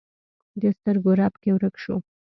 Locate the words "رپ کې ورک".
1.19-1.75